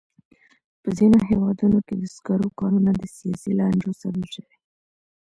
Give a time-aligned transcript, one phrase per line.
[0.81, 4.55] په ځینو هېوادونو کې د سکرو کانونه د سیاسي لانجو سبب شوي.